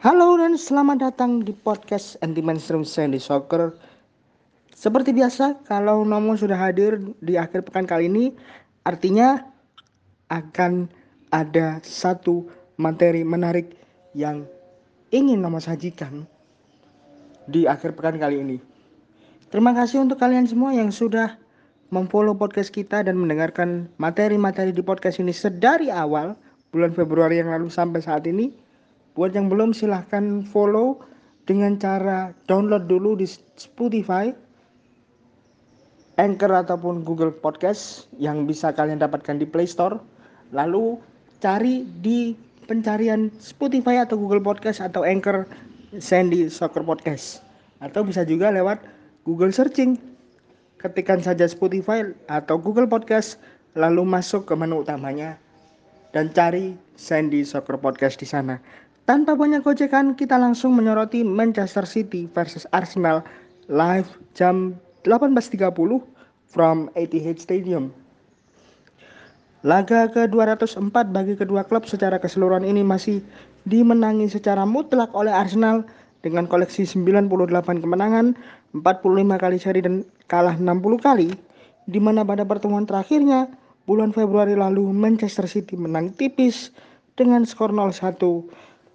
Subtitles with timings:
[0.00, 3.76] Halo dan selamat datang di podcast Anti Mainstream Sandy Soccer.
[4.72, 8.32] Seperti biasa, kalau Nomo sudah hadir di akhir pekan kali ini,
[8.88, 9.44] artinya
[10.32, 10.88] akan
[11.28, 12.48] ada satu
[12.80, 13.76] materi menarik
[14.16, 14.48] yang
[15.12, 16.24] ingin Nomo sajikan
[17.44, 18.56] di akhir pekan kali ini.
[19.52, 21.36] Terima kasih untuk kalian semua yang sudah
[21.92, 26.40] memfollow podcast kita dan mendengarkan materi-materi di podcast ini sedari awal
[26.72, 28.69] bulan Februari yang lalu sampai saat ini.
[29.20, 30.96] Buat yang belum silahkan follow
[31.44, 33.28] dengan cara download dulu di
[33.60, 34.32] Spotify,
[36.16, 40.00] Anchor ataupun Google Podcast yang bisa kalian dapatkan di Play Store.
[40.56, 40.96] Lalu
[41.36, 42.32] cari di
[42.64, 45.44] pencarian Spotify atau Google Podcast atau Anchor
[46.00, 47.44] Sandy Soccer Podcast.
[47.84, 48.80] Atau bisa juga lewat
[49.28, 50.00] Google Searching.
[50.80, 53.36] Ketikkan saja Spotify atau Google Podcast
[53.76, 55.36] lalu masuk ke menu utamanya
[56.16, 58.58] dan cari Sandy Soccer Podcast di sana.
[59.08, 63.24] Tanpa banyak gojekan, kita langsung menyoroti Manchester City versus Arsenal
[63.70, 64.06] live
[64.36, 65.70] jam 18.30
[66.50, 67.94] from Etihad Stadium.
[69.60, 73.20] Laga ke-204 bagi kedua klub secara keseluruhan ini masih
[73.68, 75.84] dimenangi secara mutlak oleh Arsenal
[76.24, 77.28] dengan koleksi 98
[77.84, 78.36] kemenangan,
[78.72, 81.28] 45 kali seri dan kalah 60 kali,
[81.88, 83.52] di mana pada pertemuan terakhirnya
[83.84, 86.72] bulan Februari lalu Manchester City menang tipis
[87.16, 88.16] dengan skor 0-1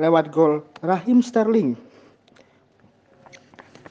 [0.00, 1.76] lewat gol Rahim Sterling.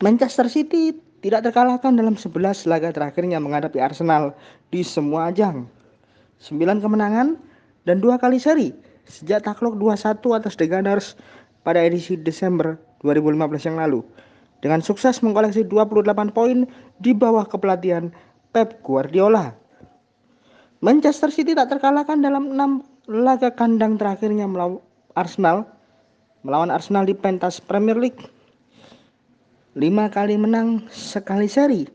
[0.02, 4.34] Manchester City tidak terkalahkan dalam 11 laga terakhirnya menghadapi Arsenal
[4.74, 5.70] di semua ajang.
[6.42, 7.38] 9 kemenangan
[7.86, 8.74] dan dua kali seri
[9.06, 11.14] sejak takluk 2-1 atas The Gunners
[11.62, 14.02] pada edisi Desember 2015 yang lalu.
[14.62, 16.66] Dengan sukses mengkoleksi 28 poin
[17.02, 18.10] di bawah kepelatihan
[18.54, 19.54] Pep Guardiola.
[20.82, 24.82] Manchester City tak terkalahkan dalam 6 laga kandang terakhirnya melawan
[25.14, 25.68] Arsenal
[26.42, 28.22] melawan Arsenal di pentas Premier League.
[29.71, 31.88] lima kali menang, sekali seri.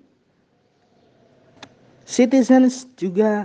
[2.09, 3.45] Citizens juga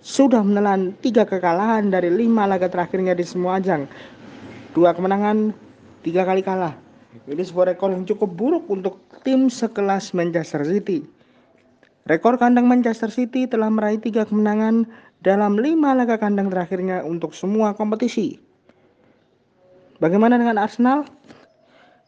[0.00, 3.84] sudah menelan tiga kekalahan dari lima laga terakhirnya di semua ajang.
[4.72, 5.52] Dua kemenangan,
[6.00, 6.72] tiga kali kalah.
[7.28, 11.04] Ini sebuah rekor yang cukup buruk untuk tim sekelas Manchester City.
[12.08, 14.88] Rekor kandang Manchester City telah meraih tiga kemenangan
[15.20, 18.47] dalam lima laga kandang terakhirnya untuk semua kompetisi.
[19.98, 21.10] Bagaimana dengan Arsenal?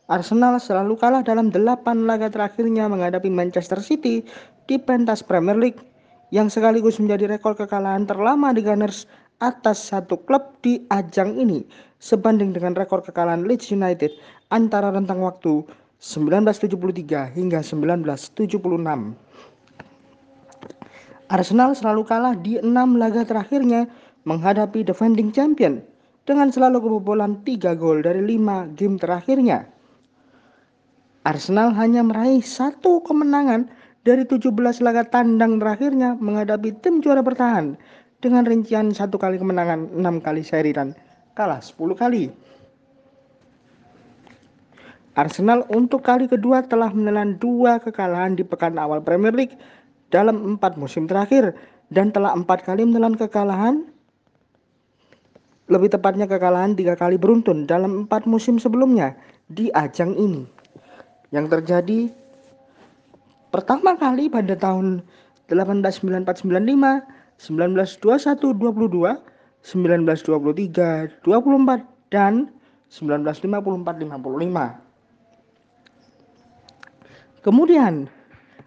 [0.06, 4.22] Arsenal selalu kalah dalam 8 laga terakhirnya menghadapi Manchester City
[4.70, 5.82] di pentas Premier League
[6.30, 9.10] yang sekaligus menjadi rekor kekalahan terlama di Gunners
[9.42, 11.66] atas satu klub di ajang ini
[11.98, 14.14] sebanding dengan rekor kekalahan Leeds United
[14.54, 15.66] antara rentang waktu
[15.98, 18.54] 1973 hingga 1976.
[21.26, 23.90] Arsenal selalu kalah di enam laga terakhirnya
[24.22, 25.82] menghadapi defending champion
[26.30, 29.66] dengan selalu kebobolan 3 gol dari 5 game terakhirnya.
[31.26, 33.66] Arsenal hanya meraih satu kemenangan
[34.06, 37.74] dari 17 laga tandang terakhirnya menghadapi tim juara bertahan
[38.22, 40.94] dengan rincian satu kali kemenangan, 6 kali seri dan
[41.34, 42.30] kalah 10 kali.
[45.18, 49.58] Arsenal untuk kali kedua telah menelan dua kekalahan di pekan awal Premier League
[50.14, 51.52] dalam empat musim terakhir
[51.90, 53.82] dan telah empat kali menelan kekalahan
[55.70, 59.14] lebih tepatnya kekalahan tiga kali beruntun dalam empat musim sebelumnya
[59.46, 60.42] di ajang ini.
[61.30, 62.10] Yang terjadi
[63.54, 65.06] pertama kali pada tahun
[65.46, 67.06] 1894-95,
[67.38, 69.22] 1921-22,
[69.62, 71.22] 1923-24,
[72.10, 72.50] dan
[72.90, 74.90] 1954-55.
[77.40, 78.10] Kemudian,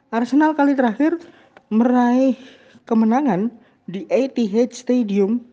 [0.09, 1.20] Arsenal kali terakhir
[1.68, 2.40] meraih
[2.88, 3.52] kemenangan
[3.85, 5.44] di Etihad Stadium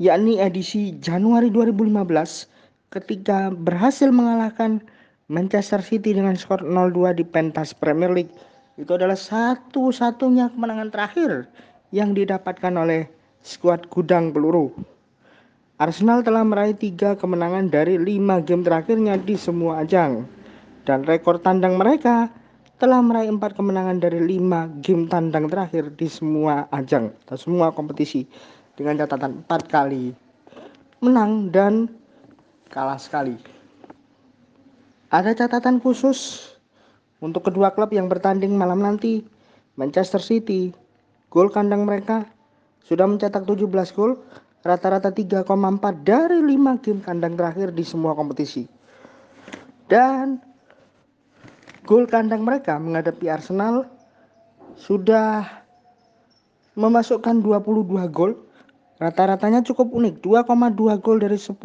[0.00, 2.48] yakni edisi Januari 2015
[2.92, 4.84] ketika berhasil mengalahkan
[5.32, 8.32] Manchester City dengan skor 0-2 di pentas Premier League.
[8.76, 11.48] Itu adalah satu-satunya kemenangan terakhir
[11.92, 13.08] yang didapatkan oleh
[13.44, 14.72] skuad gudang peluru.
[15.80, 20.28] Arsenal telah meraih tiga kemenangan dari lima game terakhirnya di semua ajang.
[20.82, 22.28] Dan rekor tandang mereka
[22.82, 28.26] telah meraih empat kemenangan dari lima game tandang terakhir di semua ajang atau semua kompetisi
[28.76, 30.12] dengan catatan 4 kali
[31.02, 31.90] menang dan
[32.70, 33.36] kalah sekali.
[35.12, 36.48] Ada catatan khusus
[37.20, 39.26] untuk kedua klub yang bertanding malam nanti.
[39.72, 40.68] Manchester City,
[41.32, 42.28] gol kandang mereka
[42.84, 44.20] sudah mencetak 17 gol,
[44.60, 45.48] rata-rata 3,4
[46.04, 48.68] dari 5 game kandang terakhir di semua kompetisi.
[49.88, 50.36] Dan
[51.88, 53.88] gol kandang mereka menghadapi Arsenal
[54.76, 55.64] sudah
[56.76, 58.32] memasukkan 22 gol
[59.02, 61.58] Rata-ratanya cukup unik, 2,2 gol dari 10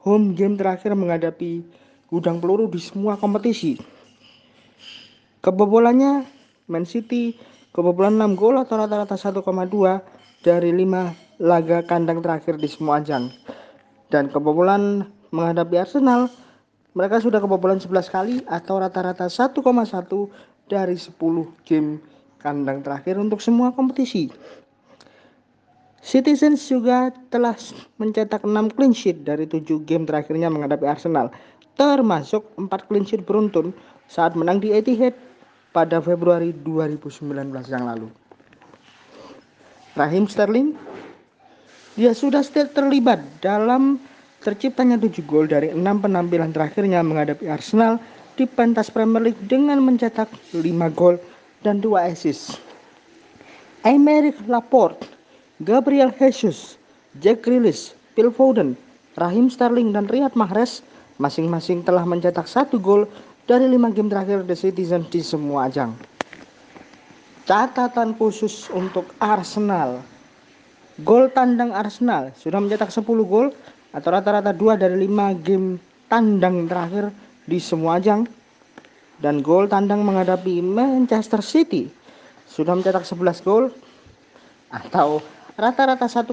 [0.00, 1.60] home game terakhir menghadapi
[2.08, 3.76] gudang peluru di semua kompetisi.
[5.44, 6.24] Kebobolannya
[6.72, 7.36] Man City
[7.76, 9.44] kebobolan 6 gol atau rata-rata 1,2
[10.40, 13.28] dari 5 laga kandang terakhir di semua ajang.
[14.08, 16.32] Dan kebobolan menghadapi Arsenal
[16.96, 19.52] mereka sudah kebobolan 11 kali atau rata-rata 1,1
[20.64, 21.12] dari 10
[21.68, 22.00] game
[22.40, 24.32] kandang terakhir untuk semua kompetisi.
[25.98, 27.58] Citizens juga telah
[27.98, 31.28] mencetak 6 clean sheet dari 7 game terakhirnya menghadapi Arsenal,
[31.74, 33.74] termasuk 4 clean sheet beruntun
[34.06, 35.12] saat menang di Etihad
[35.74, 38.08] pada Februari 2019 yang lalu.
[39.98, 40.78] Rahim Sterling
[41.98, 43.98] dia sudah terlibat dalam
[44.38, 47.98] terciptanya 7 gol dari 6 penampilan terakhirnya menghadapi Arsenal
[48.38, 50.62] di pentas Premier League dengan mencetak 5
[50.94, 51.18] gol
[51.66, 52.62] dan 2 assist.
[53.82, 55.17] Aymeric Laporte,
[55.58, 56.78] Gabriel Jesus,
[57.18, 58.78] Jack Grealish, Phil Foden,
[59.18, 60.86] Rahim Sterling dan Riyad Mahrez
[61.18, 63.10] masing-masing telah mencetak 1 gol
[63.42, 65.98] dari 5 game terakhir The Citizen di semua ajang.
[67.42, 69.98] Catatan khusus untuk Arsenal.
[71.02, 73.50] Gol tandang Arsenal sudah mencetak 10 gol
[73.90, 77.10] atau rata-rata 2 dari 5 game tandang terakhir
[77.50, 78.30] di semua ajang
[79.18, 81.90] dan gol tandang menghadapi Manchester City
[82.46, 83.74] sudah mencetak 11 gol
[84.70, 85.18] atau
[85.58, 86.30] rata-rata 1,1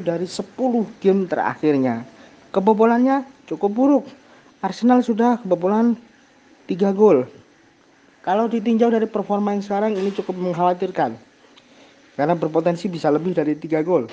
[0.00, 0.48] dari 10
[0.98, 2.08] game terakhirnya.
[2.48, 4.04] Kebobolannya cukup buruk.
[4.64, 5.94] Arsenal sudah kebobolan
[6.66, 7.28] 3 gol.
[8.24, 11.12] Kalau ditinjau dari performa yang sekarang ini cukup mengkhawatirkan.
[12.16, 14.08] Karena berpotensi bisa lebih dari 3 gol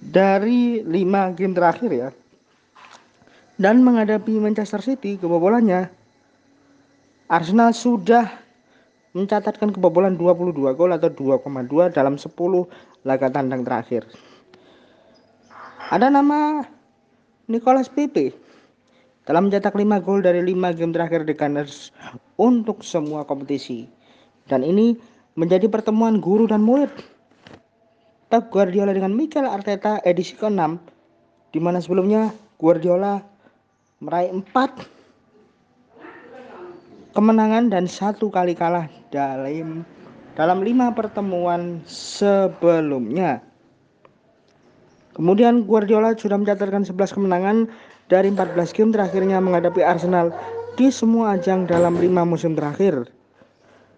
[0.00, 2.08] dari lima game terakhir ya
[3.60, 5.92] dan menghadapi Manchester City kebobolannya
[7.28, 8.26] Arsenal sudah
[9.10, 12.30] mencatatkan kebobolan 22 gol atau 2,2 dalam 10
[13.02, 14.06] laga tandang terakhir.
[15.90, 16.62] Ada nama
[17.50, 18.30] Nicolas Pepe
[19.26, 21.90] telah mencetak 5 gol dari 5 game terakhir di Gunners
[22.38, 23.90] untuk semua kompetisi.
[24.46, 24.94] Dan ini
[25.34, 26.90] menjadi pertemuan guru dan murid
[28.30, 30.78] Pep Guardiola dengan Mikel Arteta edisi ke-6
[31.50, 32.30] di mana sebelumnya
[32.62, 33.18] Guardiola
[33.98, 34.54] meraih 4
[37.10, 39.84] kemenangan dan satu kali kalah dalam
[40.38, 43.42] dalam lima pertemuan sebelumnya.
[45.12, 47.68] Kemudian Guardiola sudah mencatatkan 11 kemenangan
[48.06, 50.32] dari 14 game terakhirnya menghadapi Arsenal
[50.78, 53.10] di semua ajang dalam lima musim terakhir.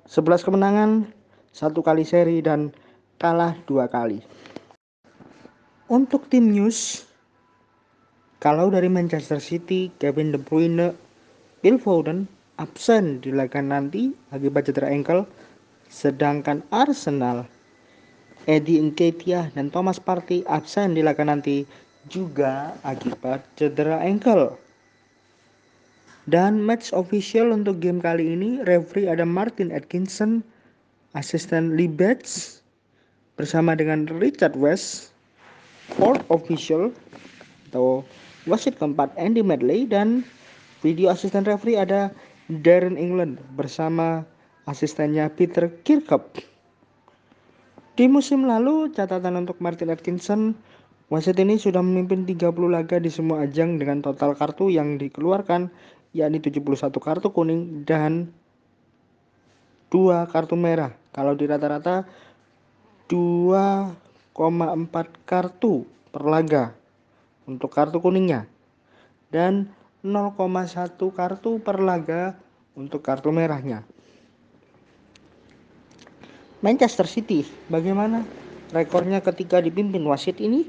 [0.09, 0.91] 11 kemenangan,
[1.55, 2.75] satu kali seri dan
[3.23, 4.19] kalah dua kali.
[5.87, 7.07] Untuk tim news,
[8.43, 10.97] kalau dari Manchester City, Kevin De Bruyne,
[11.63, 12.27] Phil Foden
[12.61, 15.25] absen di laga nanti akibat cedera ankle,
[15.89, 17.49] sedangkan Arsenal,
[18.51, 21.65] Eddie Nketiah dan Thomas Partey absen di laga nanti
[22.11, 24.59] juga akibat cedera ankle.
[26.31, 30.43] Dan match official untuk game kali ini, referee ada Martin Atkinson,
[31.19, 32.63] asisten Lee Bates,
[33.35, 35.11] bersama dengan Richard West,
[35.99, 36.95] fourth official
[37.73, 38.07] atau
[38.47, 40.23] wasit keempat Andy Medley dan
[40.85, 42.15] video asisten referee ada
[42.61, 44.29] Darren England bersama
[44.69, 46.37] asistennya Peter Kirkup.
[47.97, 50.57] Di musim lalu, catatan untuk Martin Atkinson,
[51.09, 55.73] wasit ini sudah memimpin 30 laga di semua ajang dengan total kartu yang dikeluarkan
[56.13, 58.33] yakni 71 kartu kuning dan
[59.93, 60.97] 2 kartu merah.
[61.13, 62.09] Kalau di rata-rata
[63.13, 63.93] 2,4
[65.29, 66.73] kartu per laga
[67.45, 68.49] untuk kartu kuningnya
[69.29, 69.69] dan
[70.03, 72.35] 0,1 kartu per laga
[72.75, 73.87] untuk kartu merahnya.
[76.63, 78.23] Manchester City bagaimana
[78.71, 80.67] rekornya ketika dipimpin wasit ini?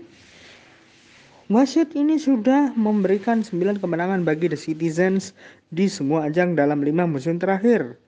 [1.52, 5.38] Wasit ini sudah memberikan 9 kemenangan bagi The Citizens
[5.70, 8.00] di semua ajang dalam 5 musim terakhir.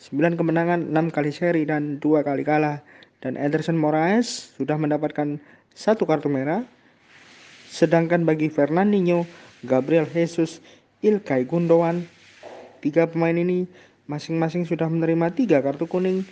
[0.00, 2.80] 9 kemenangan, 6 kali seri dan 2 kali kalah
[3.20, 5.36] dan Ederson Moraes sudah mendapatkan
[5.76, 6.64] satu kartu merah.
[7.70, 9.24] Sedangkan bagi Fernandinho,
[9.60, 10.64] Gabriel Jesus,
[11.04, 12.08] Ilkay Gundogan,
[12.80, 13.68] tiga pemain ini
[14.08, 16.24] masing-masing sudah menerima tiga kartu kuning.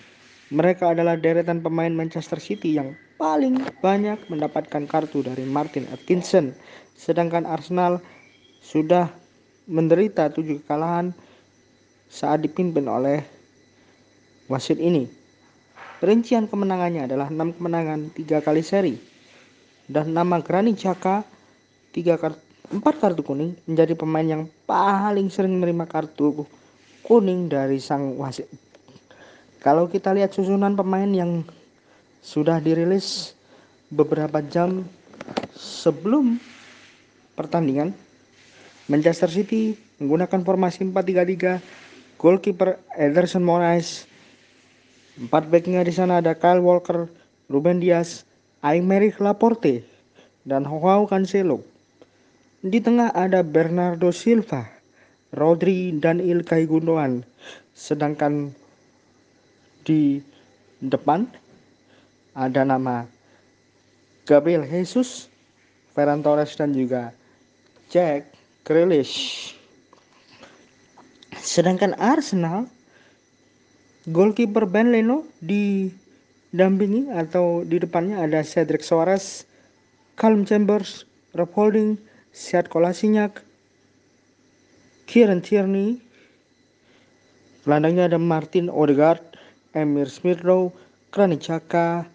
[0.49, 6.57] Mereka adalah deretan pemain Manchester City yang paling banyak mendapatkan kartu dari Martin Atkinson.
[6.97, 8.01] Sedangkan Arsenal
[8.65, 9.13] sudah
[9.69, 11.13] menderita tujuh kekalahan
[12.09, 13.21] saat dipimpin oleh
[14.49, 15.05] wasit ini.
[16.01, 18.97] Rincian kemenangannya adalah 6 kemenangan, 3 kali seri.
[19.85, 21.29] Dan nama Granit Xhaka
[21.93, 26.45] 3 kartu 4 kartu kuning menjadi pemain yang paling sering menerima kartu
[27.01, 28.45] kuning dari sang wasit.
[29.65, 31.41] Kalau kita lihat susunan pemain yang
[32.21, 33.33] sudah dirilis
[33.89, 34.85] beberapa jam
[35.57, 36.37] sebelum
[37.33, 37.97] pertandingan.
[38.89, 44.05] Manchester City menggunakan formasi 4-3-3, goalkeeper Ederson Moraes.
[45.17, 47.09] Empat backnya di sana ada Kyle Walker,
[47.49, 48.29] Ruben Dias,
[48.61, 49.85] Aymeric Laporte,
[50.45, 51.61] dan Joao Cancelo.
[52.59, 54.67] Di tengah ada Bernardo Silva,
[55.31, 57.23] Rodri, dan Ilkay Gundogan.
[57.71, 58.51] Sedangkan
[59.87, 60.19] di
[60.83, 61.31] depan
[62.35, 63.07] ada nama
[64.27, 65.31] Gabriel Jesus,
[65.95, 67.15] Ferran Torres dan juga
[67.95, 68.35] Jack
[68.67, 69.55] Grealish.
[71.39, 72.67] Sedangkan Arsenal
[74.11, 79.47] goalkeeper Ben Leno didampingi atau di depannya ada Cedric Suarez,
[80.19, 81.07] Calum Chambers,
[81.39, 81.97] Rob Holding,
[82.39, 83.43] Seat Kolasinac,
[85.11, 85.99] Kieran Tierney,
[87.67, 89.35] gelandangnya ada Martin Odegaard,
[89.75, 90.71] Emir Smith-Rowe,
[91.11, 92.07] Granit Xhaka,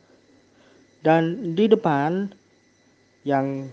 [1.03, 2.31] dan di depan
[3.27, 3.67] yang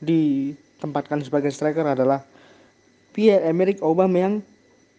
[0.00, 2.24] ditempatkan sebagai striker adalah
[3.12, 4.40] Pierre-Emerick Aubameyang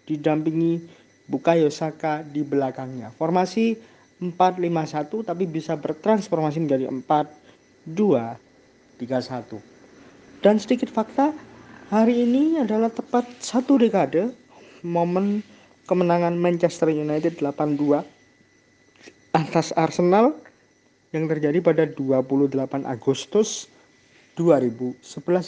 [0.05, 0.85] didampingi
[1.25, 3.09] Bukayo Saka di belakangnya.
[3.17, 3.73] Formasi
[4.21, 6.93] 4-5-1 tapi bisa bertransformasi menjadi
[7.89, 9.74] 4-2-3-1.
[10.45, 11.33] Dan sedikit fakta,
[11.89, 14.29] hari ini adalah tepat satu dekade
[14.85, 15.41] momen
[15.89, 18.05] kemenangan Manchester United 8-2
[19.33, 20.37] atas Arsenal
[21.17, 23.65] yang terjadi pada 28 Agustus
[24.37, 25.01] 2011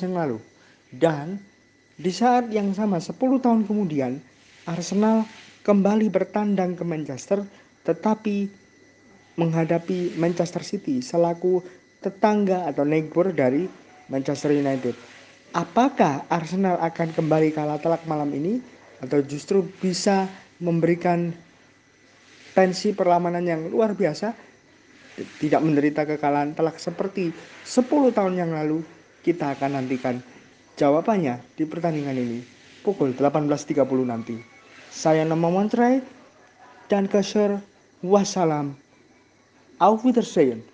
[0.10, 0.42] yang lalu.
[0.89, 1.38] Dan
[1.94, 4.18] di saat yang sama 10 tahun kemudian
[4.66, 5.30] Arsenal
[5.62, 7.46] kembali bertandang ke Manchester
[7.86, 8.50] tetapi
[9.38, 11.62] menghadapi Manchester City selaku
[12.01, 14.96] tetangga atau neighbor dari Manchester United.
[15.56, 18.60] Apakah Arsenal akan kembali kalah telak malam ini
[19.00, 20.28] atau justru bisa
[20.60, 21.32] memberikan
[22.58, 24.34] tensi perlawanan yang luar biasa
[25.42, 27.34] tidak menderita kekalahan telak seperti
[27.66, 28.86] 10 tahun yang lalu,
[29.26, 30.22] kita akan nantikan
[30.78, 32.40] jawabannya di pertandingan ini
[32.86, 34.38] pukul 18.30 nanti.
[34.94, 36.06] Saya nama Montreal
[36.88, 37.60] dan Kasher
[38.06, 38.78] wassalam.
[39.78, 40.66] Auf Wiedersehen.